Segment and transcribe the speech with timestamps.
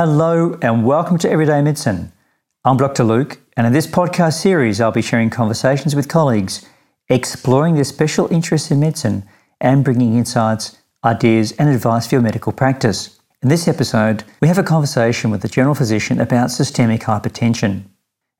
[0.00, 2.12] Hello and welcome to Everyday Medicine.
[2.64, 3.02] I'm Dr.
[3.02, 6.64] Luke, and in this podcast series, I'll be sharing conversations with colleagues
[7.08, 9.24] exploring their special interests in medicine
[9.60, 13.18] and bringing insights, ideas, and advice for your medical practice.
[13.42, 17.82] In this episode, we have a conversation with a general physician about systemic hypertension.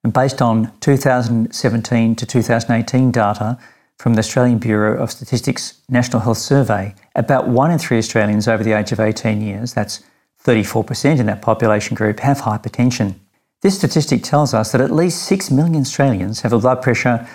[0.05, 3.59] And based on 2017 to 2018 data
[3.99, 8.63] from the Australian Bureau of Statistics National Health Survey, about one in three Australians over
[8.63, 10.05] the age of 18 years, that's
[10.49, 13.17] 34% in that population group have hypertension.
[13.61, 17.29] This statistic tells us that at least 6 million Australians have a blood pressure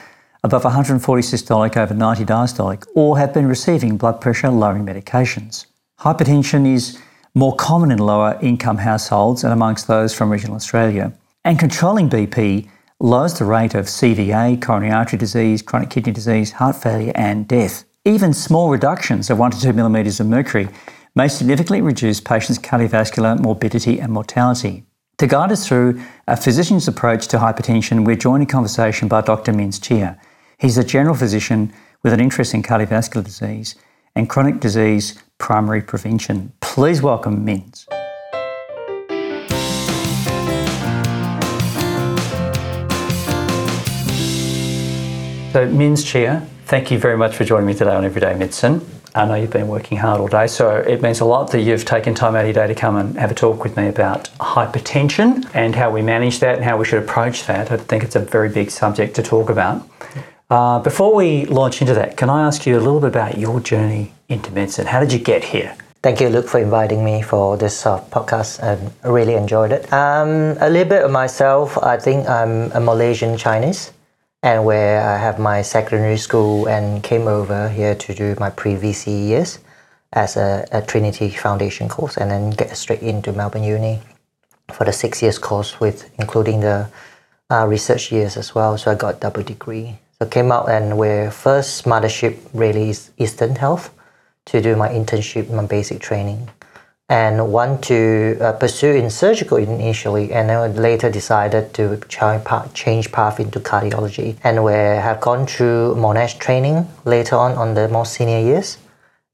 [0.43, 5.67] above 140 systolic over 90 diastolic or have been receiving blood pressure lowering medications.
[5.99, 6.99] Hypertension is
[7.35, 11.13] more common in lower income households and amongst those from regional Australia.
[11.45, 12.67] And controlling BP
[12.99, 17.83] lowers the rate of CVA, coronary artery disease, chronic kidney disease, heart failure, and death.
[18.05, 20.67] Even small reductions of 1 to 2 millimetres of mercury
[21.15, 24.83] may significantly reduce patients' cardiovascular morbidity and mortality.
[25.19, 29.53] To guide us through a physician's approach to hypertension, we're joined in conversation by Dr.
[29.53, 30.19] Mins Chia.
[30.57, 31.71] He's a general physician
[32.01, 33.75] with an interest in cardiovascular disease
[34.15, 36.51] and chronic disease primary prevention.
[36.61, 37.85] Please welcome Mins.
[45.53, 48.83] So, Mins Chia, thank you very much for joining me today on Everyday Medicine.
[49.15, 51.85] I know you've been working hard all day, so it means a lot that you've
[51.85, 54.29] taken time out of your day to come and have a talk with me about
[54.39, 57.71] hypertension and how we manage that and how we should approach that.
[57.71, 59.87] I think it's a very big subject to talk about.
[60.49, 63.59] Uh, before we launch into that, can I ask you a little bit about your
[63.59, 64.87] journey into medicine?
[64.87, 65.75] How did you get here?
[66.01, 68.63] Thank you, Luke, for inviting me for this uh, podcast.
[68.63, 69.93] I really enjoyed it.
[69.93, 73.91] Um, a little bit of myself, I think I'm a Malaysian Chinese
[74.43, 79.27] and where I have my secondary school and came over here to do my pre-VC
[79.29, 79.59] years
[80.11, 84.01] as a, a, Trinity Foundation course and then get straight into Melbourne Uni
[84.73, 86.89] for the six years course with including the
[87.49, 88.77] uh, research years as well.
[88.77, 89.97] So I got double degree.
[90.19, 93.91] So came out and where first mothership really is Eastern Health
[94.47, 96.49] to do my internship, my basic training
[97.13, 101.83] and want to uh, pursue in surgical initially, and then later decided to
[102.73, 104.73] change path into cardiology, and we
[105.07, 108.77] have gone through Monash training later on on the more senior years,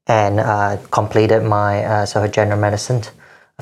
[0.06, 3.00] and uh, completed my uh, sort of general medicine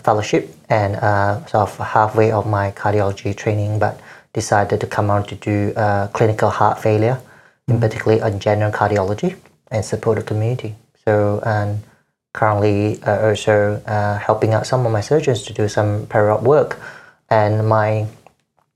[0.02, 4.00] fellowship and uh, sort of halfway of my cardiology training, but
[4.32, 7.20] decided to come on to do uh, clinical heart failure,
[7.68, 9.36] in particular on general cardiology,
[9.70, 10.74] and support the community.
[11.04, 11.70] So and
[12.32, 16.80] currently uh, also uh, helping out some of my surgeons to do some periop work.
[17.30, 18.06] And my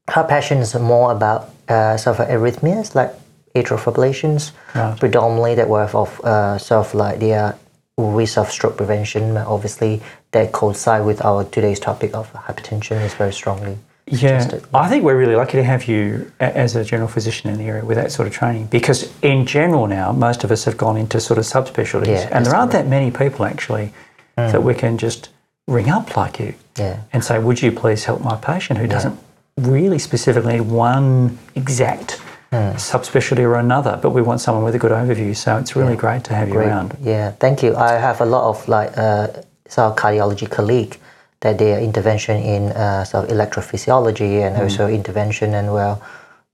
[0.08, 3.12] her passion is more about uh, sort of arrhythmias like
[3.54, 4.98] atrial fibrillations, right.
[4.98, 7.54] predominantly that were of uh, sort of like the
[7.98, 9.36] risk of stroke prevention.
[9.36, 10.02] Obviously,
[10.32, 13.78] that coincide with our today's topic of hypertension is very strongly.
[14.06, 17.64] Yeah, I think we're really lucky to have you as a general physician in the
[17.64, 20.96] area with that sort of training because, in general, now most of us have gone
[20.96, 23.92] into sort of subspecialties, yeah, and there aren't that many people actually
[24.36, 24.52] mm.
[24.52, 25.28] that we can just
[25.68, 27.00] ring up like you yeah.
[27.12, 28.92] and say, "Would you please help my patient who yeah.
[28.92, 29.18] doesn't
[29.56, 32.20] really specifically need one exact
[32.50, 32.74] mm.
[32.74, 36.24] subspecialty or another, but we want someone with a good overview." So it's really great
[36.24, 36.96] to have you around.
[37.00, 37.76] Yeah, thank you.
[37.76, 39.28] I have a lot of like uh,
[39.69, 40.98] so cardiology colleague
[41.42, 44.60] that their intervention in uh, sort of electrophysiology and mm.
[44.60, 46.00] also intervention and well,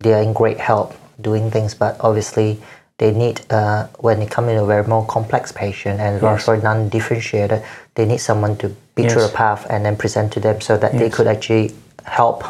[0.01, 2.59] they are in great help doing things, but obviously
[2.97, 6.45] they need uh, when they come in a very more complex patient and yes.
[6.45, 7.63] for non-differentiated,
[7.95, 9.13] they need someone to be yes.
[9.13, 11.01] through the path and then present to them so that yes.
[11.01, 12.45] they could actually help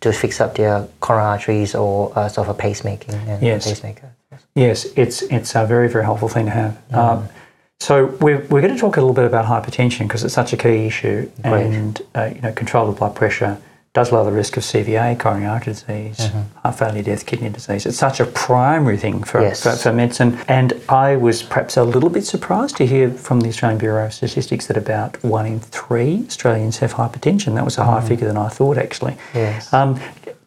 [0.00, 3.66] to fix up their coronary arteries or uh, sort of a pacemaking and yes.
[3.66, 4.10] pacemaker.
[4.54, 6.82] Yes, it's it's a very very helpful thing to have.
[6.90, 6.96] Mm.
[6.96, 7.28] Um,
[7.80, 10.56] so we're, we're going to talk a little bit about hypertension because it's such a
[10.56, 11.66] key issue, Great.
[11.66, 13.60] and uh, you know, control of blood pressure
[13.92, 16.58] does lower the risk of CVA, coronary artery disease, mm-hmm.
[16.60, 17.86] heart failure, death, kidney disease.
[17.86, 19.64] It's such a primary thing for, yes.
[19.64, 20.38] for, for, medicine.
[20.46, 24.14] And I was perhaps a little bit surprised to hear from the Australian Bureau of
[24.14, 27.56] Statistics that about one in three Australians have hypertension.
[27.56, 28.06] That was a higher mm.
[28.06, 29.16] figure than I thought, actually.
[29.34, 29.72] Yes.
[29.72, 29.98] Um,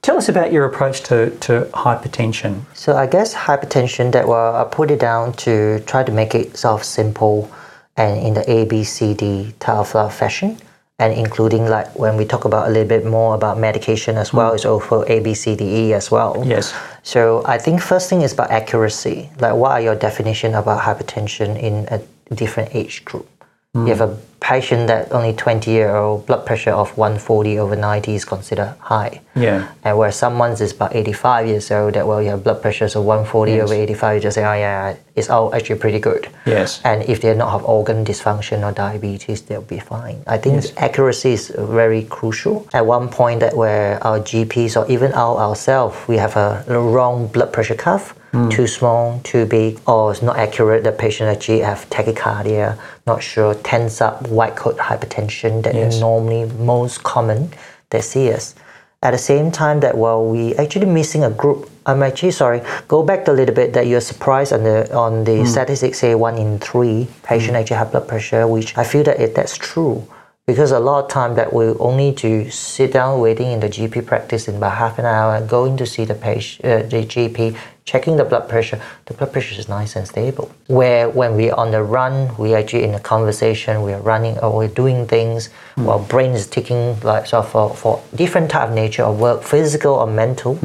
[0.03, 2.65] Tell us about your approach to, to hypertension.
[2.73, 6.57] So I guess hypertension that well, I put it down to try to make it
[6.57, 7.50] sort of simple
[7.95, 10.57] and in the ABCD type of fashion.
[11.00, 14.51] And including like when we talk about a little bit more about medication as well,
[14.51, 14.55] mm.
[14.55, 16.44] it's also ABCDE as well.
[16.45, 16.73] Yes.
[17.03, 19.29] So I think first thing is about accuracy.
[19.39, 22.01] Like what are your definition about hypertension in a
[22.35, 23.29] different age group?
[23.73, 23.88] Mm.
[23.88, 28.13] You have a patient that only 20 year old blood pressure of 140 over 90
[28.13, 29.22] is considered high.
[29.36, 29.69] Yeah.
[29.84, 33.54] And where someone is about 85 years old, that well, your blood pressure is 140
[33.54, 33.63] Yes.
[33.63, 36.28] over 85, you just say, oh yeah, it's all actually pretty good.
[36.45, 36.81] Yes.
[36.84, 40.18] And if they not have organ dysfunction or diabetes, they'll be fine.
[40.28, 40.74] I think Yes.
[40.78, 42.68] accuracy is very crucial.
[42.74, 47.28] At one point, that where our GPs or even our ourselves, we have a wrong
[47.28, 48.50] blood pressure cuff, Hmm.
[48.50, 50.83] too small, too big, or it's not accurate.
[50.83, 55.94] The patient actually have tachycardia, not sure, tense up, white coat hypertension that Yes.
[55.94, 57.51] is normally most common
[57.91, 58.56] they see us.
[59.03, 61.69] At the same time, that well, we actually missing a group.
[61.85, 62.62] I'm actually sorry.
[62.88, 63.74] Go back a little bit.
[63.74, 67.91] That you're surprised on the on the statistics say one in three patient actually have
[67.91, 70.07] blood pressure, which I feel that it, that's true
[70.45, 74.06] because a lot of time that we only to sit down waiting in the GP
[74.06, 78.18] practice in about half an hour going to see the patient, uh, the GP, checking
[78.18, 78.81] the blood pressure.
[79.06, 80.51] The blood pressure is nice and stable.
[80.68, 84.57] Where when we're on the run, we actually in a conversation, we are running or
[84.57, 85.48] we're doing things.
[85.75, 89.95] While brain is ticking like so for, for different type of nature of work, physical
[89.95, 90.60] or mental,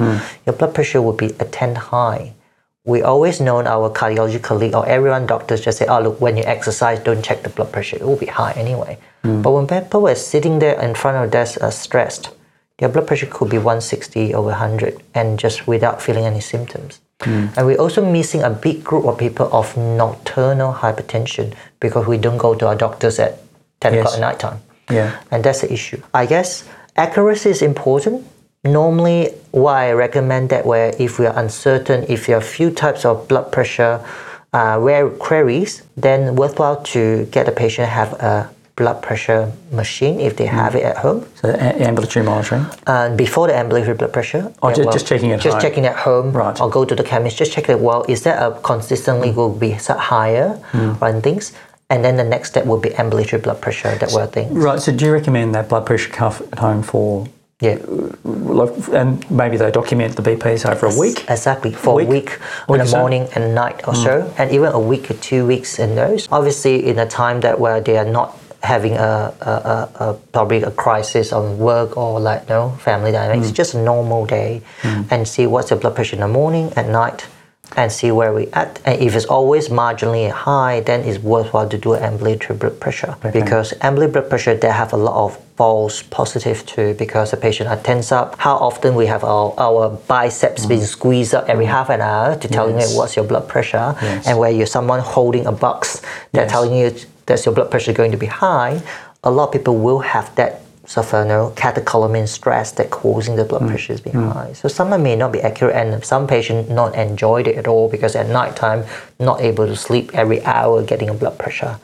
[0.45, 2.35] your blood pressure will be a 10 high
[2.88, 6.43] we always known our cardiology colleague or everyone doctors just say, oh look, when you
[6.44, 7.96] exercise, don't check the blood pressure.
[7.96, 8.96] It will be high anyway.
[9.23, 12.31] But when people are sitting there in front of desk uh, stressed,
[12.79, 17.00] their blood pressure could be 160 over 100 and just without feeling any symptoms.
[17.20, 22.38] And we're also missing a big group of people of nocturnal hypertension because we don't
[22.38, 23.41] go to our doctors at
[23.81, 24.00] 10 Yes.
[24.00, 24.61] o'clock at night time.
[24.91, 25.20] Yeah.
[25.31, 26.00] And that's the issue.
[26.14, 26.64] I guess
[26.96, 28.25] accuracy is important.
[28.64, 33.05] Normally, why I recommend that where if we are uncertain, if you have few types
[33.05, 34.05] of blood pressure
[34.52, 40.37] uh, rare queries, then worthwhile to get the patient have a blood pressure machine if
[40.37, 41.26] they have it at home.
[41.37, 41.55] So a-
[41.88, 42.66] ambulatory monitoring.
[42.87, 45.43] And before the ambulatory blood pressure, Oh, yeah, ju- just checking at home.
[45.43, 45.62] just home.
[45.62, 46.60] checking at home, Right.
[46.60, 47.81] or go to the chemist, just check that.
[47.81, 51.52] Well, is that a consistently will be higher and things,
[51.90, 53.94] and then the next step will be ambulatory blood pressure.
[53.96, 54.50] That were things.
[54.52, 54.81] Right.
[54.81, 57.26] So do you recommend that blood pressure cuff at home for,
[57.60, 57.78] Yeah.
[58.93, 61.25] and maybe they document the BPs over a week?
[61.28, 62.06] Exactly, for Week?
[62.06, 62.31] a week,
[62.69, 62.96] Week in the so?
[62.96, 63.00] Mm.
[63.00, 66.28] morning and night or so, and even a week or two weeks in those.
[66.31, 70.62] Obviously, in a time that where they are not having a, a, a, a probably
[70.62, 73.55] a crisis on work or like no family dynamics, Mm.
[73.55, 74.62] just a normal day,
[75.10, 77.26] and see what's the blood pressure in the morning at night.
[77.76, 78.81] And see where we at.
[78.85, 83.73] And if it's always marginally high, then it's worthwhile to do ambulatory blood pressure because
[83.82, 87.76] ambulatory blood pressure they have a lot of false positive too because the patient are
[87.76, 88.37] tense up.
[88.38, 92.49] How often we have our, our biceps being squeezed up every half an hour to
[92.49, 92.81] telling Mm.
[92.81, 92.93] Yes.
[92.93, 94.26] you what's your blood pressure, Yes.
[94.26, 96.00] and where you're someone holding a box
[96.32, 96.50] that Yes.
[96.50, 96.94] telling you
[97.26, 98.81] that your blood pressure is going to be high.
[99.25, 100.62] A lot of people will have that
[100.96, 103.49] of you know, catecholamine stress that causing the Mm.
[103.49, 104.52] blood pressure is being high.
[104.55, 108.17] So some may not be accurate, and some patients not enjoyed it at all because
[108.17, 108.85] at night time
[109.19, 111.76] not able to sleep every hour getting a blood pressure.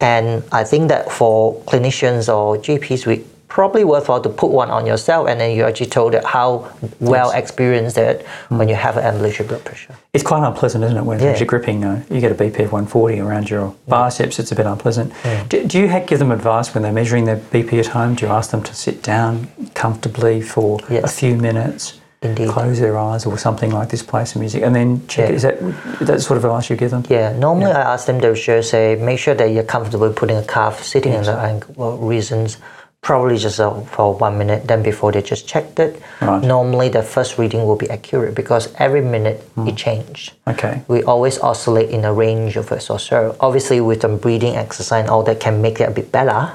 [0.00, 4.86] And I think that for clinicians or GPs, we probably worthwhile to put one on
[4.86, 9.04] yourself, and then you're actually told it how well experienced it when you have an
[9.04, 9.94] ambulatory blood pressure.
[10.12, 11.36] It's quite unpleasant, isn't it, when Yeah.
[11.36, 11.82] you're gripping?
[11.84, 15.12] Uh, you get a BP of 140 around your biceps, it's a bit unpleasant.
[15.48, 18.14] Do, do you give them advice when they're measuring their BP at home?
[18.14, 22.48] Do you ask them to sit down comfortably for a few minutes, Indeed.
[22.48, 25.30] close their eyes or something like this, play some music, and then check?
[25.30, 25.34] Yeah.
[25.36, 25.58] Is that
[26.00, 27.04] that sort of advice you give them?
[27.08, 30.44] Yeah, normally I ask them to sure say make sure that you're comfortable putting a
[30.44, 31.74] calf sitting in the ankle.
[31.76, 32.58] Well, reasons
[33.02, 34.66] probably just uh, for one minute.
[34.66, 36.00] Then before they just checked it.
[36.20, 36.42] Right.
[36.42, 39.68] Normally the first reading will be accurate because every minute Hmm.
[39.68, 40.32] it changed.
[40.46, 40.82] Okay.
[40.88, 43.36] We always oscillate in a range of it or so.
[43.40, 46.50] Obviously, with some breathing exercise and all that can make it a bit better,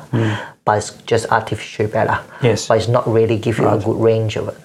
[0.65, 2.13] but it's just artificially better.
[2.15, 2.45] Hmm.
[2.45, 2.67] Yes.
[2.67, 4.57] But it's not really give you a good range of it.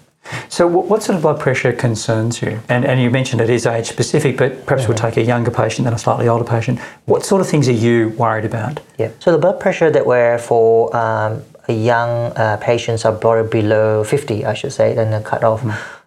[0.50, 2.60] So, what, what sort of blood pressure concerns you?
[2.69, 5.86] And, and you mentioned it is age specific, but perhaps we'll take a younger patient
[5.86, 6.81] than a slightly older patient.
[7.06, 8.81] What sort of things are you worried about?
[8.98, 9.10] Yeah.
[9.20, 11.43] So the blood pressure that were for um,
[11.75, 13.13] young uh, patients are
[13.44, 15.65] below 50, I should say, then the cutoff.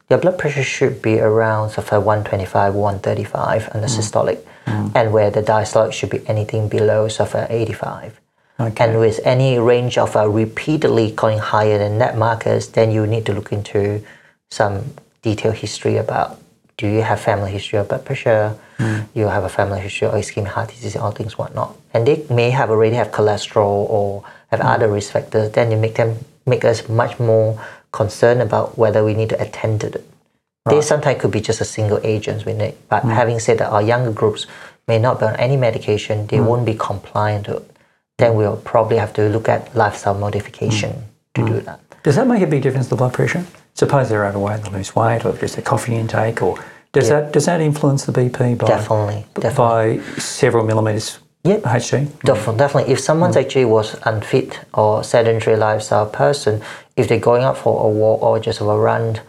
[0.09, 5.41] Your blood pressure should be around of 125, 135 on the systolic, and where the
[5.41, 8.19] diastolic should be anything below of 85.
[8.59, 8.83] Okay.
[8.83, 13.25] And with any range of uh, repeatedly going higher than that markers, then you need
[13.25, 14.03] to look into
[14.49, 16.39] some detailed history about
[16.77, 18.55] do you have family history of blood pressure,
[19.13, 21.75] you have a family history of ischemic heart disease, all things whatnot.
[21.93, 25.95] And they may have already have cholesterol or have other risk factors, then you make
[25.95, 27.59] them make us much more
[27.91, 30.07] concerned about whether we need to attend to it.
[30.65, 32.75] They sometimes could be just a single agent we need.
[32.87, 33.13] But mm.
[33.13, 34.45] having said that, our younger groups
[34.87, 36.45] may not be on any medication, they mm.
[36.45, 37.71] won't be compliant to it.
[38.17, 41.05] Then we'll probably have to look at lifestyle modification mm.
[41.35, 41.79] to do that.
[42.03, 43.45] Does that make a big difference to blood pressure?
[43.73, 47.45] Suppose they're overweight, they lose weight, or just their coffee intake, or does that does
[47.45, 51.57] that influence the BP by Definitely, by several millimeters Yeah.
[51.57, 52.19] HG?
[52.23, 52.93] Def- Definitely.
[52.93, 53.41] If someone's mm.
[53.41, 56.61] actually was unfit or sedentary lifestyle person,
[56.95, 59.19] if they're going out for a walk or just a run,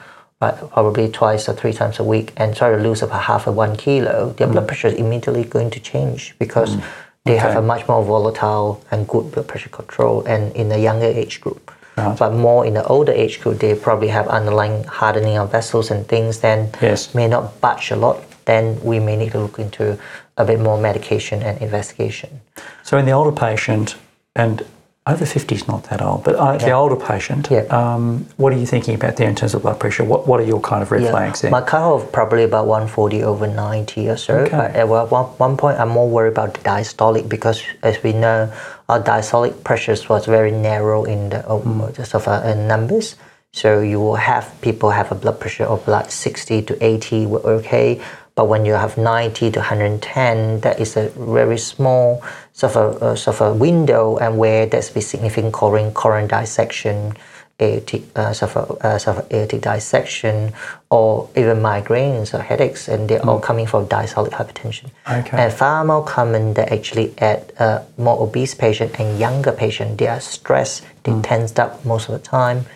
[0.40, 3.56] right, probably twice or three times a week, and try to lose about half of
[3.56, 4.52] one kilo, their mm.
[4.52, 6.84] blood pressure is immediately going to change because mm.
[7.24, 11.06] they have a much more volatile and good blood pressure control, and in the younger
[11.06, 11.72] age group.
[11.96, 12.18] Right.
[12.18, 16.06] But more in the older age group, they probably have underlying hardening of vessels and
[16.08, 16.40] things.
[16.40, 17.14] Then Yes.
[17.14, 18.22] may not budge a lot.
[18.44, 19.98] Then we may need to look into
[20.36, 22.40] a bit more medication and investigation.
[22.82, 23.96] So in the older patient,
[24.34, 24.64] and
[25.06, 27.62] over 50 is not that old, but uh, the older patient, Yeah.
[27.70, 30.04] um, what are you thinking about there in terms of blood pressure?
[30.04, 31.50] What, what are your kind of red flags there?
[31.50, 34.34] My cutoff probably about 140 over 90 or so.
[34.38, 34.50] Okay.
[34.56, 38.52] But at one, one point, I'm more worried about the diastolic because, as we know,
[38.88, 41.92] our diastolic pressures was very narrow in the uh, Hmm.
[41.92, 43.16] just of uh, uh, numbers.
[43.54, 47.40] So you will have people have a blood pressure of like 60 to 80, we're
[47.58, 48.00] okay.
[48.34, 52.22] But when you have 90 to 110, that is a very small
[52.52, 56.28] sort of a, uh, sort of a window, and where there's be significant coronary, coronary
[56.28, 57.14] dissection,
[57.60, 60.52] aortic, uh, sort of, uh, sort of aortic dissection,
[60.90, 64.90] or even migraines or headaches, and they're all coming from diastolic hypertension.
[65.08, 65.36] Okay.
[65.36, 70.08] And far more common that actually at uh, more obese patient and younger patient, they
[70.08, 72.66] are stressed, they tensed up most of the time,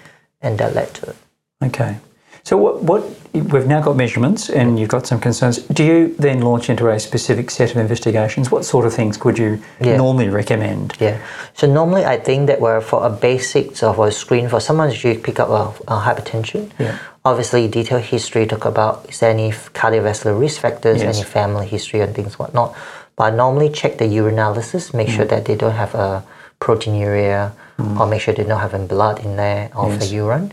[0.41, 1.17] and that led to it.
[1.63, 1.99] Okay.
[2.47, 5.59] So what, what we've now got measurements and you've got some concerns.
[5.79, 8.53] Do you then launch into a specific set of investigations?
[8.53, 9.97] What sort of things would you Yeah.
[9.97, 10.95] normally recommend?
[11.01, 11.19] Yeah.
[11.55, 14.93] So normally, I think that we're for a basic sort of a screen for someone
[14.93, 15.63] who pick up a,
[15.95, 16.71] a hypertension.
[16.79, 16.97] Yeah.
[17.25, 19.51] Obviously, detailed history talk about is there any
[19.81, 21.17] cardiovascular risk factors, Yes.
[21.17, 22.77] any family history, and things whatnot.
[23.17, 25.17] But I normally check the urinalysis, make Mm.
[25.17, 26.23] sure that they don't have a
[26.61, 27.51] proteinuria,
[27.99, 29.99] or make sure they don't have blood in there of Yes.
[30.01, 30.53] the urine.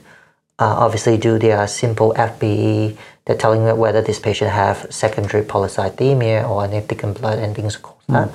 [0.59, 2.95] Uh, obviously, do their simple FBE.
[3.25, 7.77] They're telling me whether this patient have secondary polycythemia or any thickened blood and things
[7.77, 8.29] cause that.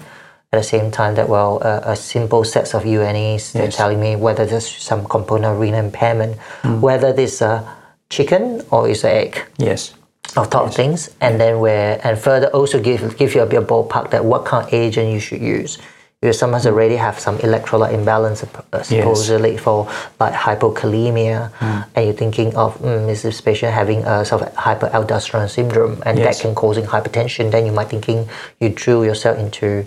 [0.50, 3.52] At the same time, that well, uh, a simple sets of UNAs.
[3.52, 3.76] They're Yes.
[3.76, 6.38] telling me whether there's some component of renal impairment,
[6.80, 7.64] whether this a
[8.10, 9.92] chicken or is an egg Yes.
[10.36, 13.66] of top things, and then where and further also give give you a bit of
[13.68, 15.78] ballpark that what kind of agent you should use.
[16.20, 21.86] Because someone's already have some electrolyte imbalance uh, supposedly for like hypokalemia, mm.
[21.94, 26.18] and you're thinking of mm, is this patient having a sort of hyperaldosteronism syndrome, and
[26.18, 26.38] Yes.
[26.38, 27.52] that can causing hypertension.
[27.52, 29.86] Then you might thinking you drew yourself into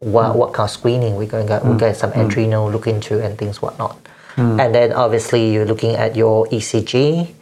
[0.00, 0.36] what, mm.
[0.36, 1.78] what kind of screening we're going to we mm.
[1.78, 3.96] get some adrenal look into and things whatnot.
[4.36, 7.32] And then obviously you're looking at your ECG.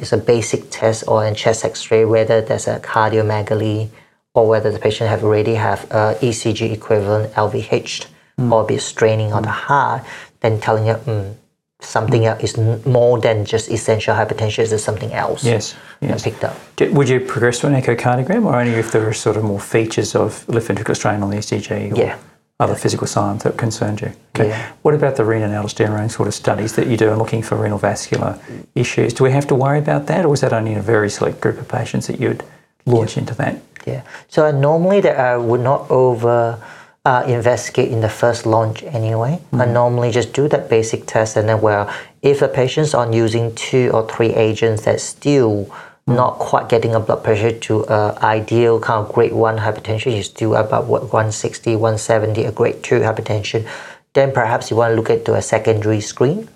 [0.00, 3.88] It's a basic test or a chest X-ray whether there's a cardiomegaly
[4.34, 8.06] or whether the patient have already have a ECG equivalent LVH
[8.50, 10.02] or be straining on the heart.
[10.40, 11.34] Then telling you mm,
[11.80, 14.58] something else is more than just essential hypertension.
[14.58, 15.44] Is something else?
[15.44, 15.74] Yes.
[16.00, 16.22] Yes.
[16.22, 16.56] picked up.
[16.80, 20.14] Would you progress to an echocardiogram or only if there are sort of more features
[20.14, 22.16] of left ventricular strain on the ECG or Yeah.
[22.60, 24.12] other physical signs that concerned you?
[24.34, 24.48] Okay.
[24.48, 24.72] Yeah.
[24.82, 27.78] What about the renin aldosterone sort of studies that you do and looking for renal
[27.78, 28.38] vascular
[28.74, 29.14] issues?
[29.14, 31.40] Do we have to worry about that or is that only in a very select
[31.40, 32.42] group of patients that you'd
[32.84, 33.60] launch into that?
[33.86, 34.02] Yeah.
[34.28, 36.58] So uh, normally that I would not over
[37.04, 39.40] uh, investigate in the first launch anyway.
[39.52, 43.54] I normally just do that basic test and then well, if a patient's on using
[43.54, 45.70] two or three agents that's still
[46.06, 50.26] not quite getting a blood pressure to uh, ideal kind of grade one hypertension, is
[50.26, 53.66] still about what 160, 170, a grade two hypertension,
[54.12, 56.48] then perhaps you want to look at to a secondary screen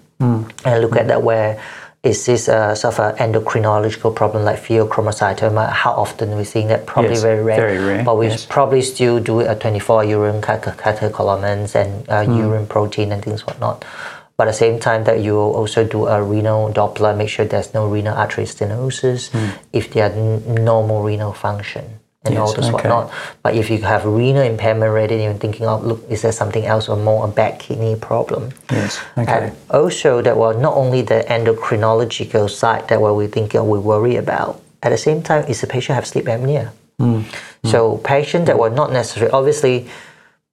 [0.64, 1.62] and look at that where
[2.02, 5.70] is this a sort of an endocrinological problem like pheochromocytoma?
[5.70, 6.86] How often we're seeing that?
[6.86, 7.56] Probably Yes, very rare.
[7.56, 8.46] very rare, But we yes.
[8.46, 12.38] probably still do a 24 urine cat- catecholamines and uh, Hmm.
[12.38, 13.84] urine protein and things whatnot.
[14.36, 17.74] But at the same time that you also do a renal Doppler, make sure there's
[17.74, 19.30] no renal artery stenosis,
[19.72, 21.98] if they are n- normal renal function
[22.28, 22.34] and.
[22.34, 22.74] Yes, all this okay.
[22.74, 23.12] whatnot.
[23.42, 26.88] But if you have renal impairment already, you're thinking of, look, is there something else
[26.88, 28.52] or more a bad kidney problem?
[28.70, 29.00] Yes.
[29.16, 29.32] Okay.
[29.32, 33.78] And also that well, not only the endocrinological side that what we think or we
[33.78, 34.60] worry about.
[34.82, 36.70] At the same time, is the patient have sleep apnea?
[36.98, 37.68] Hmm, hmm.
[37.68, 39.88] So patient that were not necessarily obviously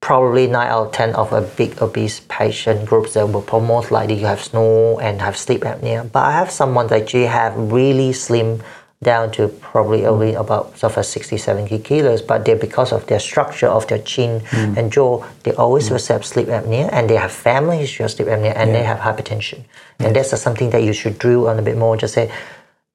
[0.01, 4.20] probably nine out of ten of a big obese patient groups that will most likely
[4.20, 6.12] you have snore and have sleep apnea.
[6.12, 8.62] But I have someone that actually have really slim
[9.05, 13.19] down to probably only about sort of 60, 70 kilos, but they're because of their
[13.19, 14.75] structure of their chin mm.
[14.77, 16.07] and jaw, they always mm.
[16.09, 19.63] have sleep apnea and they have family history of sleep apnea and they have hypertension.
[20.00, 21.95] And that's something that you should drill on a bit more.
[21.95, 22.31] Just say,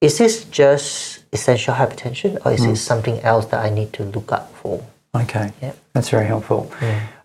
[0.01, 2.77] is this just essential hypertension or is it mm.
[2.77, 4.85] something else that I need to look up for?
[5.15, 5.73] Okay, Yeah.
[5.93, 6.71] that's very helpful.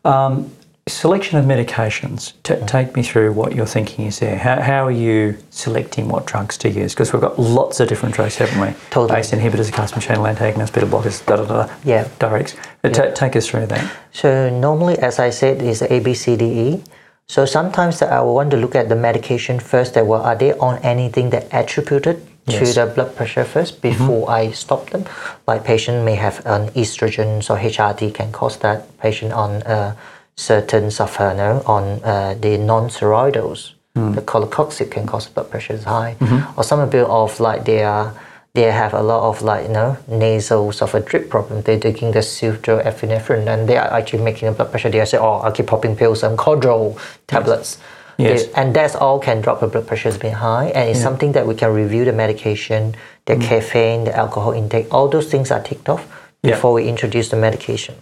[0.04, 0.52] Um,
[0.96, 2.34] Selection of medications.
[2.44, 4.38] T- take me through what your thinking is there.
[4.38, 6.94] How, how are you selecting what drugs to use?
[6.94, 8.72] Because we've got lots of different drugs, haven't we?
[8.92, 9.18] Totally.
[9.20, 11.74] ACE inhibitors, calcium channel antagonists, beta blockers, da da da.
[11.84, 12.04] Yeah.
[12.20, 12.56] Diuretics.
[12.84, 13.92] Uh, ta- take us through that.
[14.14, 16.84] So normally, as I said, is A, B, C, D, E.
[17.28, 19.96] So sometimes I will want to look at the medication first.
[19.96, 22.76] That well, are they on anything that attributed Yes.
[22.76, 25.06] to the blood pressure first before I stop them?
[25.48, 28.96] Like patient may have an estrogen, so HRT can cause that.
[29.00, 29.96] Patient on uh,
[30.38, 34.14] certain of no, on uh, the non-steroidals, hmm.
[34.14, 36.60] the celecoxib can cause blood pressure is high, mm-hmm.
[36.60, 38.14] or some people of like they are
[38.54, 41.62] they have a lot of like you know nasal sort of a drip problem.
[41.62, 44.90] They're taking the pseudoepinephrine and they are actually making the blood pressure.
[44.90, 47.78] They say, oh, I keep popping pills and Codral tablets.
[48.18, 48.46] Yes.
[48.46, 50.68] They- and that's all can drop the blood pressure being high.
[50.68, 53.42] And it's something that we can review the medication, the hmm.
[53.42, 54.88] caffeine, the alcohol intake.
[54.94, 56.08] All those things are ticked off
[56.42, 56.52] Yeah.
[56.52, 57.96] before we introduce the medication.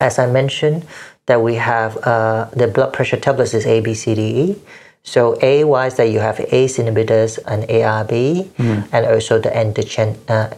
[0.00, 0.86] As I mentioned,
[1.26, 4.56] that we have uh, the blood pressure tablets is A, B, C, D, E.
[5.02, 8.48] So A wise that you have ACE inhibitors and ARB,
[8.92, 10.48] and also the androgen, uh,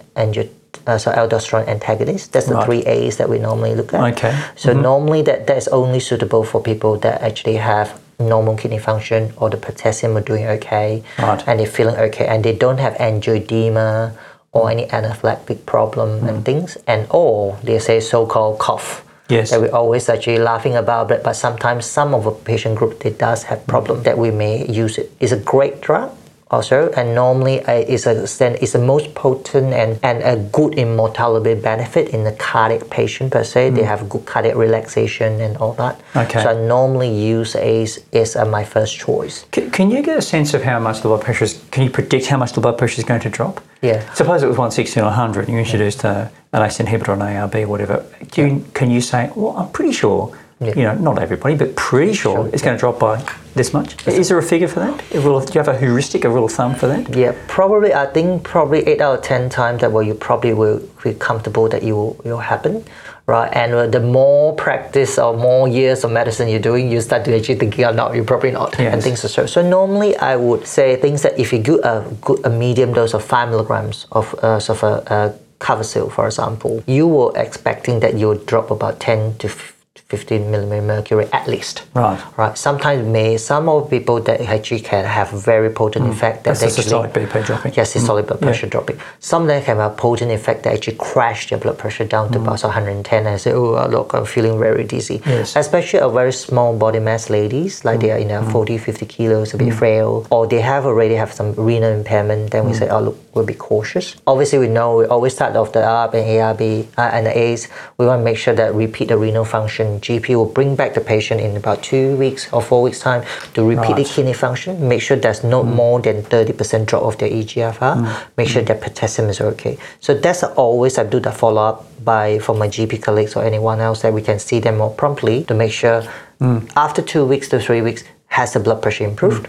[0.86, 2.28] uh, so aldosterone antagonists.
[2.28, 2.64] That's the Right.
[2.64, 4.00] three A's that we normally look at.
[4.12, 4.34] Okay.
[4.56, 9.32] So normally that that is only suitable for people that actually have normal kidney function
[9.36, 11.42] or the potassium are doing okay, Right.
[11.46, 14.12] and they're feeling okay, and they don't have angioedema
[14.52, 19.04] or any anaphylactic problem and things, and or they say so-called cough.
[19.28, 19.50] Yes.
[19.50, 23.10] That we're always actually laughing about it, but sometimes some of a patient group they
[23.10, 25.12] does have problem that we may use it.
[25.20, 26.16] It's a great drug
[26.50, 28.22] also, and normally uh, it's a
[28.62, 33.44] it's the most potent and, and a good immortality benefit in the cardiac patient per
[33.44, 33.70] se.
[33.70, 36.00] They have good cardiac relaxation and all that.
[36.16, 36.42] Okay.
[36.42, 39.46] So I normally use ACE is uh, my first choice.
[39.54, 41.62] C- can you get a sense of how much the blood pressure is?
[41.70, 43.60] Can you predict how much the blood pressure is going to drop?
[43.82, 44.12] Yeah.
[44.14, 47.20] Suppose it was 160 or 100 and you introduced a, an ACE inhibitor or an
[47.20, 48.04] ARB or whatever.
[48.34, 50.74] You, Can you say, well, I'm pretty sure, Yeah.
[50.76, 53.22] you know, not everybody, but pretty sure, Sure, it's going to drop by
[53.54, 53.94] this much?
[54.08, 55.14] Is there a figure for that?
[55.14, 57.14] A rule of, do you have a heuristic, a rule of thumb for that?
[57.14, 57.94] Yeah, probably.
[57.94, 61.68] I think probably eight out of ten times that well, you probably will feel comfortable
[61.68, 62.84] that it will, will happen,
[63.26, 63.48] right?
[63.54, 67.36] And uh, the more practice or more years of medicine you're doing, you start to
[67.36, 68.92] actually thinking, oh, no, you're probably not, Yes.
[68.94, 69.46] and things are so.
[69.46, 73.14] So normally, I would say things that if you do a good a medium dose
[73.14, 75.34] of five milligrams of uh, sort of a, a
[75.64, 79.48] Coversyl, for example, you were expecting that you would drop about ten to.
[79.48, 79.77] 15
[80.10, 81.84] millimeter mercury at least.
[81.94, 82.20] Right.
[82.36, 82.56] Right.
[82.56, 86.12] Sometimes may some of people that actually can have very potent mm.
[86.12, 86.60] effect that Mm.
[86.60, 87.72] That's actually systolic BP dropping.
[87.76, 88.28] Yes, systolic mm.
[88.28, 88.98] blood pressure dropping.
[89.20, 92.32] Some of them can have a potent effect that actually crash their blood pressure down
[92.32, 92.42] to mm.
[92.42, 95.20] about 110 and say, oh, look, I'm feeling very dizzy.
[95.26, 95.56] Yes.
[95.56, 99.54] Especially a very small body mass ladies, like they are in their 40, 50 kilos,
[99.54, 103.00] a bit frail, or they have already have some renal impairment, then we say, oh,
[103.00, 104.16] look, we'll be cautious.
[104.26, 107.68] Obviously, we know we always start off the ARB and ARB uh, and the ACE.
[107.98, 109.97] We want to make sure that repeat the renal function.
[110.00, 113.64] GP will bring back the patient in about two weeks or four weeks time to
[113.64, 114.88] repeat the kidney function.
[114.88, 115.74] Make sure there's no mm.
[115.74, 117.78] more than 30% drop of their EGFR.
[117.78, 118.26] Mm.
[118.36, 119.78] Make sure that potassium is okay.
[120.00, 123.80] So that's always I do the follow up by for my GP colleagues or anyone
[123.80, 126.02] else that we can see them more promptly to make sure
[126.40, 126.70] mm.
[126.76, 129.48] after two weeks to three weeks has the blood pressure improved?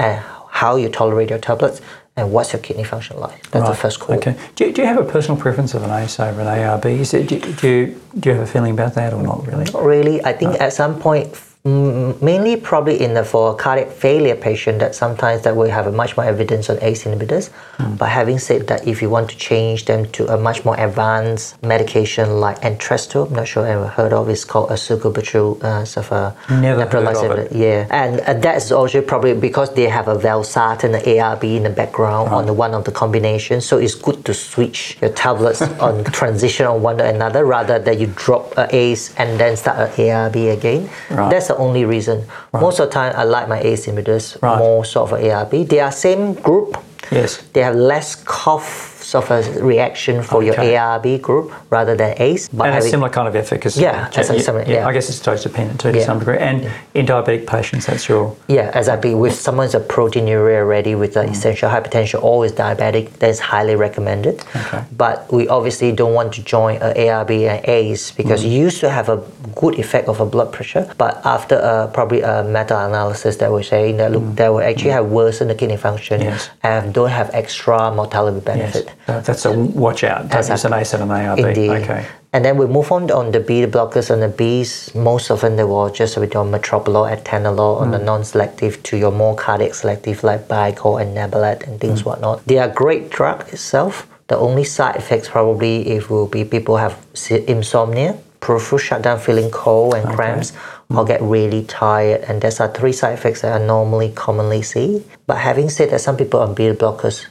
[0.00, 1.80] And how you tolerate your tablets
[2.16, 3.50] and what's your kidney function like.
[3.50, 4.16] That's the first call.
[4.16, 4.36] Okay.
[4.54, 6.86] Do, you- do you have a personal preference of an ACE over an ARB?
[6.86, 9.64] Is it, do, do, you, do you have a feeling about that or not really?
[9.72, 10.24] Not really.
[10.24, 11.34] I think at some point,
[11.66, 16.16] mainly probably in the for cardiac failure patient, that sometimes that we have a much
[16.16, 17.50] more evidence on ACE inhibitors.
[17.98, 21.62] But having said that, if you want to change them to a much more advanced
[21.62, 25.04] medication like Entresto, I'm not sure I ever heard of, it's called a uh, sort
[25.04, 27.52] of a Never heard of it.
[27.52, 31.70] Yeah, and uh, that's also probably because they have a valsartan and ARB in the
[31.70, 33.64] background on the one of the combinations.
[33.66, 37.98] So it's good to switch your tablets on transition on one to another rather than
[37.98, 40.88] you drop a ACE and then start an ARB again.
[41.10, 41.30] Right.
[41.30, 42.24] That's the only reason.
[42.52, 44.58] Most of the time, I like my ACE inhibitors Right.
[44.58, 45.64] more sort of ARB.
[45.64, 46.76] They are same group.
[47.10, 47.38] Yes.
[47.52, 50.74] They have less cough of a reaction for your Okay.
[50.76, 52.48] ARB group rather than ACE.
[52.52, 53.80] But And a similar kind of efficacy.
[53.80, 54.86] Yeah, Yeah, it's a similar- yeah.
[54.88, 56.04] I guess it's dose dependent too to Yeah.
[56.06, 56.38] some degree.
[56.38, 59.14] And in diabetic patients, that's your Yeah, as I exactly.
[59.14, 64.34] With someone's a proteinuria already with like essential hypertension or is diabetic, that's highly recommended.
[64.54, 64.80] Okay.
[64.96, 68.50] But we obviously don't want to join a ARB and ACE because Mm.
[68.50, 69.18] you used to have a
[69.54, 73.96] good effect of a blood pressure, but after uh, probably a meta-analysis that we're saying
[73.96, 76.24] that look, that will actually have worsened the kidney function Mm.
[76.30, 76.50] Yes.
[76.62, 78.86] and don't have extra mortality benefit.
[78.86, 78.94] Yes.
[79.06, 80.28] That's a watch out.
[80.28, 81.38] Don't use an ACE and an ARB.
[81.38, 81.70] Indeed.
[81.70, 82.06] Okay.
[82.32, 84.94] And then we move on on the beta blockers and the Bs.
[84.94, 88.04] Most often they will just with your metoprolol, atenolol, on the mm.
[88.04, 92.06] non-selective to your more cardiac selective like Bicor and Nebilet and things mm.
[92.06, 92.44] whatnot.
[92.46, 94.08] They are great drug itself.
[94.26, 96.98] The only side effects probably if will be people have
[97.30, 100.50] insomnia, peripheral shutdown, feeling cold and cramps,
[100.90, 100.98] mm.
[100.98, 102.22] or get really tired.
[102.22, 105.04] And those are three side effects that are normally commonly seen.
[105.26, 107.26] But having said that, some people on beta blockers,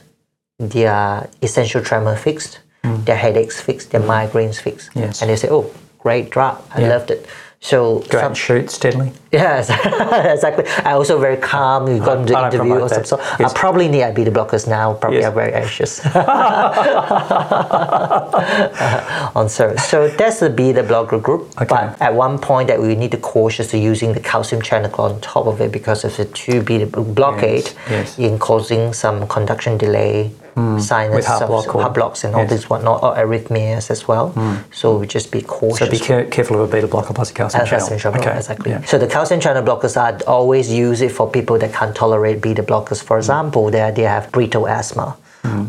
[0.58, 4.90] their essential tremor fixed, their headaches fixed, their migraines fixed.
[4.94, 5.20] Yes.
[5.20, 6.62] And they say, oh, great drug.
[6.74, 6.88] I Yeah.
[6.88, 7.26] loved it.
[7.60, 9.12] So Go some- shoot steadily.
[9.32, 10.64] Yes, exactly.
[10.84, 11.88] I also very calm.
[11.88, 13.22] You got I into interview or some sort.
[13.40, 13.50] Yes.
[13.50, 14.92] I probably need beta blockers now.
[14.94, 15.26] Probably Yes.
[15.26, 16.00] are very anxious
[19.34, 19.84] on service.
[19.88, 21.48] So that's the beta blocker group.
[21.56, 21.64] Okay.
[21.66, 25.20] But at one point that we need to cautious to using the calcium channel on
[25.20, 28.16] top of it because of the two beta blockade yes.
[28.18, 30.30] in causing some conduction delay.
[30.56, 32.50] Sinus, With heart block or- heart blocks, and all yes.
[32.50, 34.32] this whatnot, or arrhythmias as well.
[34.72, 35.78] So we just be cautious.
[35.78, 37.98] So be care- careful of a beta blocker plus a calcium Uh, channel.
[37.98, 38.36] channel, Okay.
[38.36, 38.70] exactly.
[38.72, 38.80] Yeah.
[38.86, 42.62] So the calcium channel blockers are always use it for people that can't tolerate beta
[42.62, 43.02] blockers.
[43.02, 45.16] For example, they, they have brittle asthma.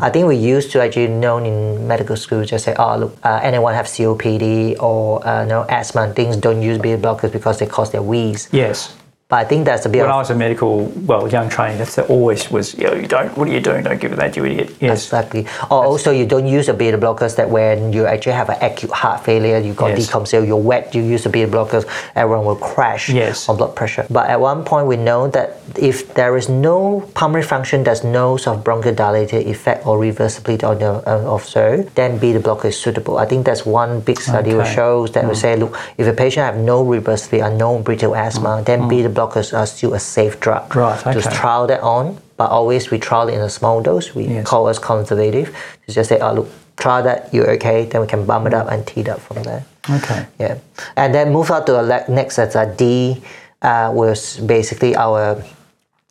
[0.00, 3.38] I think we used to actually known in medical school just say, oh look, uh,
[3.44, 7.66] anyone have COPD or uh, no asthma and things don't use beta blockers because they
[7.66, 8.48] cause their wheeze.
[8.50, 8.92] Yes.
[9.28, 11.96] But I think that's a bit When I was a medical, well, young trainee, that's
[11.96, 13.84] that always was, you know, you don't, what are you doing?
[13.84, 14.74] Don't give it that, you idiot.
[14.80, 15.04] Yes.
[15.04, 15.46] Exactly.
[15.70, 18.90] Or also, you don't use the beta blockers that when you actually have an acute
[18.90, 20.08] heart failure, you got Yes.
[20.08, 21.84] decompensation, you're wet, you use the beta blockers,
[22.16, 23.50] everyone will crash Yes.
[23.50, 24.06] on blood pressure.
[24.08, 28.38] But at one point, we know that if there is no pulmonary function, there's no
[28.38, 32.80] sort of bronchodilator effect or reversibility on the uh, of so, then beta blocker is
[32.80, 33.18] suitable.
[33.18, 36.46] I think that's one big study which shows that we say, look, if a patient
[36.46, 40.74] have no reversibility and no brittle asthma, then beta blockers are still a safe drug.
[40.74, 44.14] Right, To trial that on, but always we trial it in a small dose.
[44.14, 44.46] We Yes.
[44.46, 45.48] call us conservative.
[45.86, 47.78] To just say, oh look, try that, you're okay.
[47.90, 49.64] Then we can bump it up and tee it up from there.
[49.90, 50.26] Okay.
[50.38, 50.54] Yeah,
[50.96, 53.20] and then move on to the next that's a D
[53.62, 55.42] uh, was basically our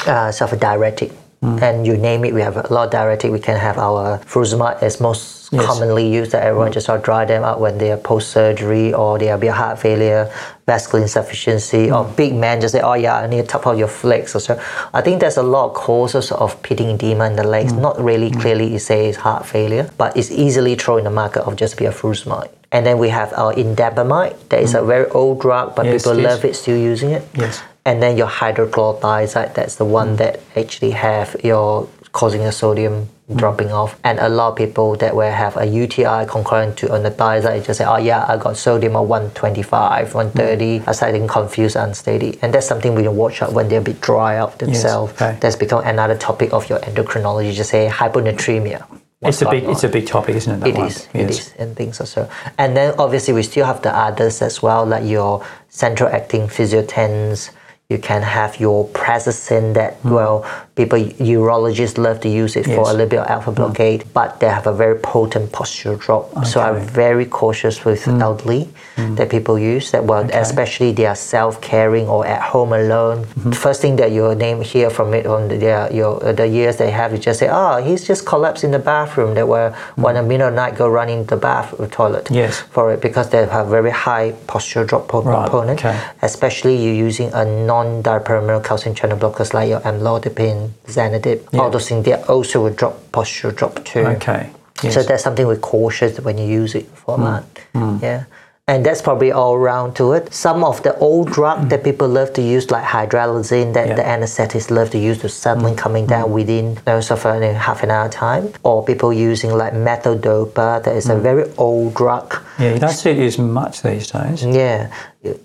[0.06, 1.12] uh, sort of diuretic.
[1.44, 1.62] Mm.
[1.62, 3.32] And you name it, we have a lot of diuretic.
[3.32, 5.64] We can have our furosemide as most Yes.
[5.64, 5.66] Mm.
[5.68, 8.94] commonly used that everyone just sort of dry them out when they are post surgery
[8.94, 10.30] or they have be a heart failure,
[10.66, 12.16] vascular insufficiency, or Mm.
[12.18, 14.60] big man just say, oh yeah, I need to top out your flex or so.
[14.94, 17.72] I think there's a lot of causes of pitting edema in the legs.
[17.72, 17.80] Mm.
[17.80, 21.44] Not really clearly you say it's heart failure, but it's easily thrown in the market
[21.44, 22.50] of just be a furosemide.
[22.74, 24.36] And then we have our indapamide.
[24.50, 25.92] That is a very old drug, but Mm.
[25.94, 26.30] Yes, people yes.
[26.30, 27.24] love it, still using it.
[27.36, 27.62] Yes.
[27.86, 30.18] And then your hydrochlorothiazide, that's the one Mm.
[30.18, 33.08] that actually have your causing the sodium Mm.
[33.36, 34.00] Dropping off.
[34.04, 37.66] And a lot of people that will have a UTI concurrent to on the thiazide
[37.66, 40.80] just say, oh yeah, I got sodium of 125, 130.
[40.80, 40.88] Mm.
[40.88, 42.40] I started getting confused, unsteady.
[42.42, 45.14] And that's something we can watch out when they're a bit dry out themselves.
[45.14, 45.38] okay.
[45.42, 47.54] That's become another topic of your endocrinology.
[47.54, 48.86] Just say hyponatremia.
[49.22, 50.60] It's a big, going it's a big topic, isn't it?
[50.60, 50.88] That it one?
[50.88, 51.08] Yes.
[51.40, 52.30] is, and things also.
[52.58, 57.50] And then obviously we still have the others as well, like your central acting physiotens.
[57.90, 60.12] You can have your prazosin that mm.
[60.12, 61.00] well, people
[61.38, 62.70] urologists love to use it for.
[62.72, 62.88] Yes.
[62.88, 62.94] Hmm.
[62.94, 66.24] a little bit of alpha blockade, but they have a very potent posture drop.
[66.46, 68.70] So I'm very cautious with elderly
[69.18, 73.18] that people use that well, especially they are self-caring or at home alone.
[73.26, 73.52] Mm-hmm.
[73.52, 76.78] First thing that your name hear from it on the, their your uh, the years
[76.78, 79.34] they have, you just say, oh, he's just collapsed in the bathroom.
[79.34, 82.30] They were one a middle night go running the bath uh, toilet.
[82.32, 82.62] Yes.
[82.76, 85.80] for it because they have very high posture drop po- Right, component.
[85.80, 85.98] okay.
[86.22, 91.48] Especially you're using a non-dipyramidal calcium channel blockers like your amlodipine, Zanidip.
[91.52, 91.62] Yeah.
[91.62, 94.06] All those things they also will drop posture drop too.
[94.18, 94.50] Okay.
[94.84, 94.94] Yes.
[94.94, 97.24] So that's something we're cautious when you use it for Mm.
[97.26, 98.04] that.
[98.04, 98.24] Yeah.
[98.70, 100.34] And that's probably all around to it.
[100.34, 103.92] Some of the old drug that people love to use, like hydralazine, that Mm.
[103.92, 103.94] Yeah.
[103.94, 103.96] Mm.
[103.96, 107.56] the anesthetists love to use to suddenly coming down within you know, sort of in
[107.56, 108.52] half an hour time.
[108.64, 112.36] Or people using like methyldopa, that is a very old drug.
[112.60, 114.44] yeah, you don't see it used much these days.
[114.44, 114.92] Yeah,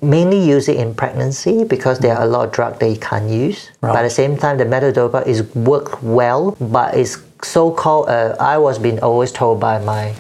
[0.03, 3.31] mainly use it in pregnancy because there are a lot of drugs that you can't
[3.31, 3.71] use.
[3.81, 8.09] But at the same time, the methyldopa is work well, but it's so-called.
[8.09, 10.13] Uh, I was being always told by my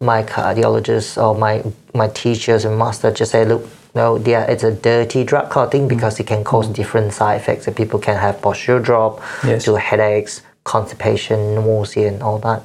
[0.00, 1.62] my cardiologists or my
[1.94, 3.66] my teachers and master just say, look.
[3.92, 5.88] No, yeah, it's a dirty drug of thing mm.
[5.88, 6.74] because it can cause mm.
[6.74, 7.66] different side effects.
[7.66, 9.64] And people can have posture drop, Yes.
[9.64, 12.62] to headaches, constipation, nausea, and all that.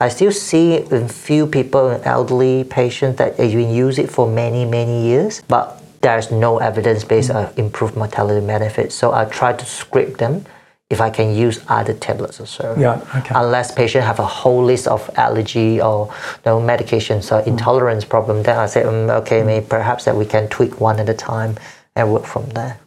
[0.00, 5.02] I still see in few people, elderly patients, that been use it for many, many
[5.02, 7.48] years, but there's no evidence based on mm.
[7.48, 8.94] uh, improved mortality benefits.
[8.94, 10.44] So I try to script them
[10.90, 12.74] if I can use other tablets or so.
[12.78, 13.34] Yeah, okay.
[13.34, 16.12] Unless patient have a whole list of allergy or
[16.46, 20.48] no medications or intolerance problem, then I say, um, okay, maybe perhaps that we can
[20.48, 21.56] tweak one at a time
[21.94, 22.78] and work from there.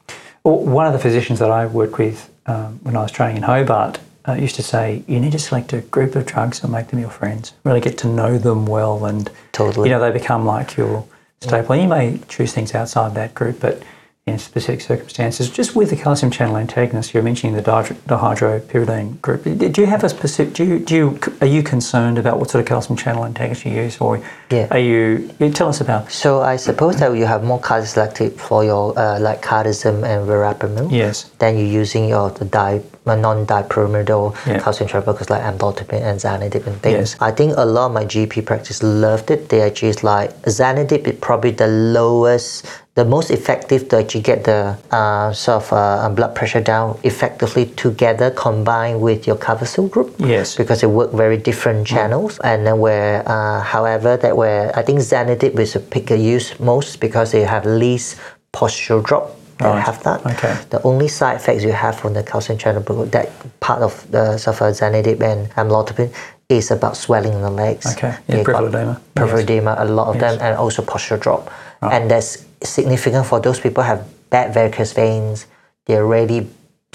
[0.44, 3.44] Well, one of the physicians that I worked with um, when I was training in
[3.44, 6.88] Hobart uh, used to say, you need to select a group of drugs and make
[6.88, 7.54] them your friends.
[7.64, 9.90] Really get to know them well, and Totally.
[9.90, 11.06] you know they become like your
[11.40, 11.76] staple.
[11.76, 13.84] You may choose things outside that group, but
[14.28, 15.50] in specific circumstances.
[15.50, 19.44] Just with the calcium channel antagonist, you're mentioning the dihydro- dihydropyridine group.
[19.46, 20.54] Do you have a specific?
[20.54, 23.72] Do you, do you are you concerned about what sort of calcium channel antagonist you
[23.72, 24.68] use, or Yeah.
[24.70, 25.28] are you?
[25.40, 26.12] you Tell us about.
[26.12, 30.92] So I suppose that you have more cardiselective for your uh, like cardizem and verapamil.
[30.92, 31.32] Yes.
[31.40, 34.60] Then you're using your the di, uh, non-dipyrimidol Yeah.
[34.60, 37.14] calcium channel blockers like amlodipine and zanidip and things.
[37.14, 37.16] Yes.
[37.20, 39.50] I think a lot of my GP practice loved it.
[39.50, 44.44] They actually is like zanidip is probably the lowest, the most effective to actually get
[44.44, 50.14] the uh, sort of uh, blood pressure down effectively together combined with your Coversyl group
[50.20, 50.58] Yes.
[50.58, 52.38] because they work very different channels.
[52.44, 57.00] And then where, uh, however, that where I think Zanidip is a pick use most
[57.00, 58.18] because they have least
[58.54, 59.38] postural drop.
[59.60, 59.80] They Right.
[59.84, 60.26] have that.
[60.26, 60.54] Okay.
[60.72, 63.30] The only side effects you have from the calcium channel blocker, that
[63.62, 66.10] part of the sort of Zanidip and amlodipine
[66.50, 67.86] is about swelling in the legs.
[67.96, 68.16] Okay.
[68.28, 69.02] Yeah, They got peripheral edema.
[69.16, 69.78] Peripheral Yes.
[69.80, 70.22] a lot of Yes.
[70.24, 71.50] them, and also postural drop.
[71.82, 75.48] And that's significant for those people who have bad varicose veins.
[75.86, 76.48] They're already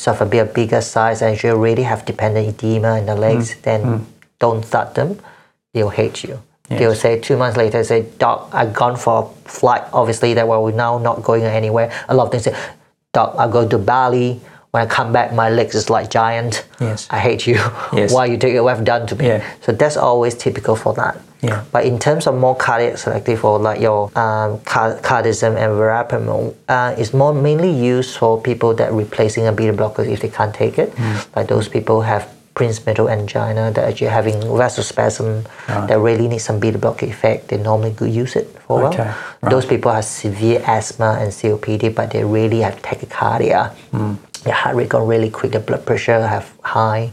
[0.07, 3.55] of a bit of bigger size and you already have dependent edema in the legs,
[3.55, 3.62] Mm.
[3.62, 4.07] then
[4.38, 5.18] don't start them.
[5.72, 6.38] They'll hate you.
[6.68, 6.79] Yes.
[6.79, 9.83] They'll say two months later, say, Doc, I've gone for a flight.
[9.92, 11.90] Obviously, that well, we're now not going anywhere.
[12.09, 12.55] A lot of them say,
[13.12, 14.40] Doc, I go to Bali.
[14.70, 16.66] When I come back, my legs is like giant.
[16.81, 17.07] Yes.
[17.11, 17.55] I hate you.
[17.92, 18.12] Yes.
[18.12, 19.26] Why you take what have done to me?
[19.26, 19.44] Yeah.
[19.62, 21.18] So that's always typical for that.
[21.42, 21.64] Yeah.
[21.72, 26.55] But in terms of more cardiac selective or like your um, car- cardizem and verapamil,
[26.68, 30.55] uh, it's more mainly used for people that replacing a beta blocker if they can't
[30.55, 30.92] take it.
[30.94, 31.16] Hmm.
[31.37, 35.87] Like those people have Prinzmetal angina that actually having vasospasm Right.
[35.88, 37.49] that really need some beta blocker effect.
[37.49, 39.14] They normally could use it for a Okay, while.
[39.42, 39.51] right.
[39.51, 43.73] Those people have severe asthma and COPD, but they really have tachycardia.
[43.92, 44.14] Hmm.
[44.45, 47.12] Their heart rate gone really quick, the blood pressure have high.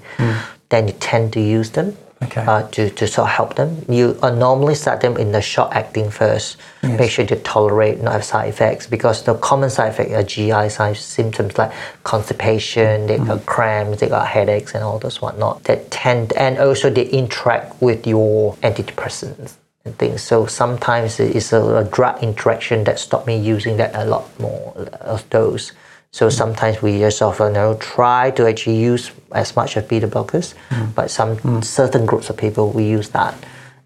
[0.69, 1.97] Then you tend to use them.
[2.23, 2.45] Okay.
[2.45, 3.83] uh, to, to sort of help them.
[3.89, 6.57] You uh, normally start them in the short acting first.
[6.81, 6.99] Yes.
[6.99, 10.69] Make sure they tolerate, not have side effects, because the common side effects are GI
[10.69, 11.71] side symptoms like
[12.03, 13.27] constipation, they Mm.
[13.27, 15.63] got cramps, they got headaches, and all those whatnot.
[15.65, 19.53] That tend, and also they interact with your antidepressants
[19.85, 20.21] and things.
[20.21, 24.25] So sometimes it is a, a drug interaction that stop me using that a lot
[24.39, 25.71] more of those.
[26.13, 29.87] So sometimes we just sort of you know, try to actually use as much of
[29.87, 30.53] beta blockers,
[30.95, 33.33] but some certain groups of people we use that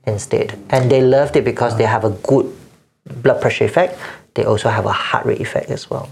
[0.05, 2.45] instead, and they loved it because they have a good
[3.23, 3.97] blood pressure effect.
[4.33, 6.09] They also have a heart rate effect as well.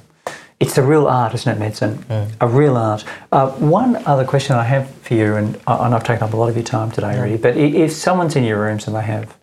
[0.62, 1.98] It's a real art, isn't it, medicine?
[2.10, 2.32] Mm.
[2.40, 3.04] A real art.
[3.34, 6.38] Uh, one other question I have for you, and, I- and I've taken up a
[6.38, 9.36] lot of your time today already, but if someone's in your rooms and they have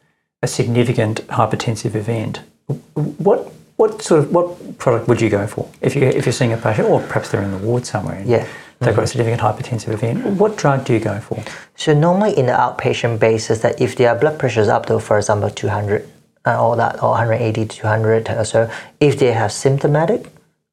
[0.43, 2.41] a significant hypertensive event,
[3.19, 4.47] what what sort of what
[4.79, 7.43] product would you go for if you if you're seeing a patient, or perhaps they're
[7.49, 8.45] in the ward somewhere and Yeah.
[8.81, 10.19] they've got a significant hypertensive event?
[10.43, 11.37] What drug do you go for?
[11.85, 15.17] So normally in the outpatient basis, that if their blood pressure is up to, for
[15.19, 16.09] example, 200
[16.47, 18.61] uh, or that or 180 to 200 or so,
[19.01, 20.21] if they have symptomatic,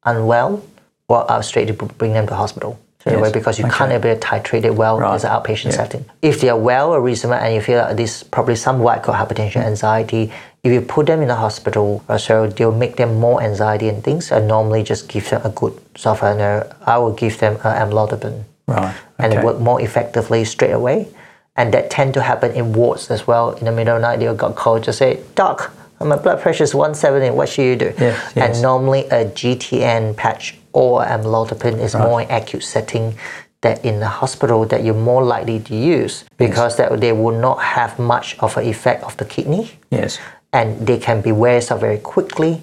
[0.04, 0.62] unwell,
[1.08, 3.20] well, I'll straight to bring them to hospital straight Yes.
[3.20, 3.76] away because you Okay.
[3.78, 5.14] can't able to titrate it well Right.
[5.14, 5.80] as an outpatient Yeah.
[5.82, 6.04] setting.
[6.22, 9.16] If they are well or reasonable and you feel that this probably some white coat
[9.20, 10.30] hypertension, anxiety,
[10.62, 14.04] if you put them in the hospital, uh, so they'll make them more anxiety and
[14.04, 14.30] things.
[14.30, 15.72] I normally just give them a good
[16.04, 18.94] uh, I will give them amlodipine Right.
[19.18, 19.40] and okay.
[19.40, 21.08] it work more effectively straight away.
[21.56, 23.50] And that tend to happen in wards as well.
[23.52, 26.64] In the middle of the night, they'll got called to say, Doc, my blood pressure
[26.64, 27.92] is 170, what should you do?
[27.98, 28.54] Yes, yes.
[28.54, 32.04] And normally a GTN patch or amlodipine is Right.
[32.08, 33.16] more acute setting
[33.62, 37.60] that in the hospital that you're more likely to use because that they will not
[37.60, 40.18] have much of an effect of the kidney Yes.
[40.52, 42.62] And they can be wears off very quickly.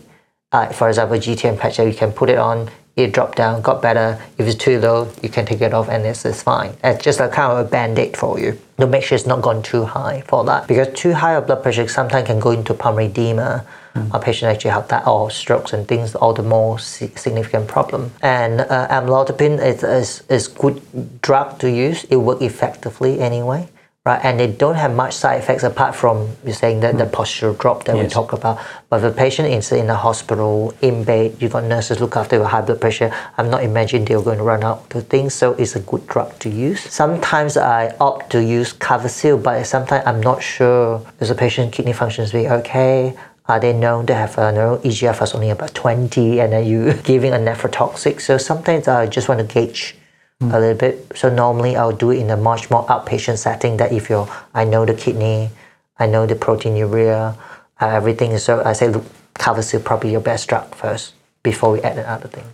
[0.52, 4.20] Uh, for example, GTN patch, you can put it on, it drop down, got better.
[4.38, 6.76] If it's too low, you can take it off and it's, it's fine.
[6.84, 8.58] It's just a kind of a band-aid for you.
[8.80, 10.68] To make sure it's not gone too high for that.
[10.68, 13.66] Because too high of blood pressure sometimes can go into pulmonary edema.
[14.12, 18.12] Our patient actually have that or strokes and things, all the more si- significant problem.
[18.22, 22.04] And uh, amlodipine is, is, is good drug to use.
[22.06, 23.70] It work effectively anyway
[24.08, 24.24] right?
[24.24, 26.16] And they don't have much side effects apart from
[26.46, 27.16] you're saying that the hmm.
[27.18, 28.58] postural drop that we talk about.
[28.90, 32.46] But the patient is in the hospital, in bed, you've got nurses look after your
[32.46, 33.12] high blood pressure.
[33.38, 36.40] I'm not imagining they're going to run out of things, so it's a good drug
[36.40, 36.82] to use.
[36.82, 41.92] Sometimes I opt to use Coversyl, but sometimes I'm not sure is the patient kidney
[41.92, 43.14] functions be okay.
[43.50, 46.94] Are they known to have a no, EGFR is only about 20 and then you
[47.04, 48.22] giving a nephrotoxic?
[48.22, 49.96] So sometimes I just want to gauge
[50.42, 51.12] a little bit.
[51.16, 53.78] So normally I'll do it in a much more outpatient setting.
[53.78, 55.50] That if you're, I know the kidney,
[56.00, 57.36] I know the proteinuria,
[57.82, 58.38] uh, everything.
[58.38, 62.28] So I say, look, Coversyl probably your best drug first before we add the other
[62.28, 62.48] things.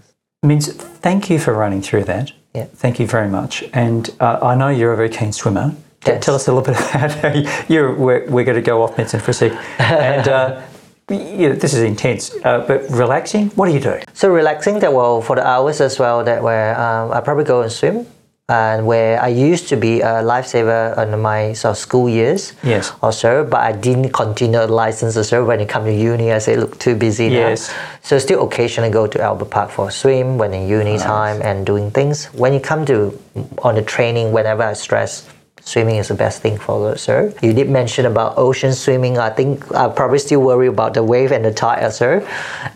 [0.43, 2.31] Means thank you for running through that.
[2.53, 2.65] Yeah.
[2.65, 3.63] Thank you very much.
[3.73, 5.75] And uh, I know you're a very keen swimmer.
[6.05, 6.23] Yes.
[6.23, 8.97] Tell us a little bit about how you, you're, we're, we're going to go off
[8.97, 9.53] medicine for a sec.
[9.79, 10.61] And uh,
[11.09, 13.49] you know, this is intense, uh, but relaxing.
[13.51, 13.99] What do you do?
[14.13, 17.61] So relaxing that well for the hours as well that where um, I probably go
[17.61, 18.05] and swim
[18.49, 22.91] and where I used to be a lifesaver in my sort of school years Yes.
[23.01, 25.45] or so, but I didn't continue the license or so.
[25.45, 27.69] When it come to uni, I say look too busy Yes.
[27.69, 27.75] now.
[28.01, 31.65] So still occasionally go to Albert Park for a swim when in uni time and
[31.65, 32.25] doing things.
[32.33, 33.17] When you come to
[33.61, 35.25] on the training, whenever I stress.
[35.65, 37.33] Swimming is the best thing for us, sir.
[37.41, 39.17] You did mention about ocean swimming.
[39.17, 42.27] I think I probably still worry about the wave and the tide, sir.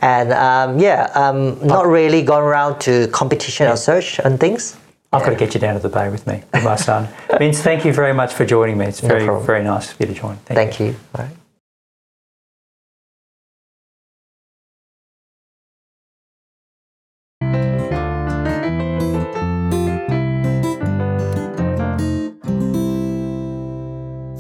[0.02, 4.78] And um, yeah, um, not really gone around to competition or search and things.
[5.12, 7.08] I've got to get you down to the bay with me, with my son.
[7.38, 8.86] Vince, thank you very much for joining me.
[8.86, 9.46] It's very, problem.
[9.46, 10.36] very nice of you to join.
[10.38, 10.96] Thank, Thank you.
[11.16, 11.26] All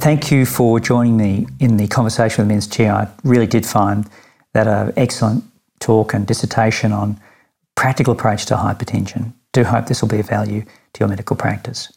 [0.07, 2.93] Thank you for joining me in the conversation with Vince Chia.
[2.93, 4.09] I really did find
[4.53, 5.43] that an excellent
[5.81, 7.19] talk and dissertation on
[7.75, 9.33] practical approach to hypertension.
[9.51, 11.91] Do hope this will be of value to your medical practice.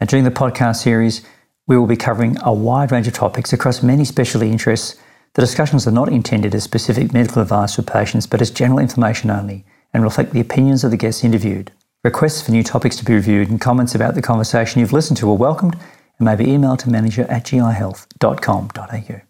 [0.00, 1.24] And during the podcast series,
[1.68, 4.96] we will be covering a wide range of topics across many specialty interests.
[5.34, 9.30] The discussions are not intended as specific medical advice for patients, but as general information
[9.30, 9.64] only
[9.94, 11.70] and reflect the opinions of the guests interviewed.
[12.02, 15.30] Requests for new topics to be reviewed and comments about the conversation you've listened to
[15.30, 15.76] are welcomed
[16.18, 19.25] and be emailed to manager at gihealth.com.au.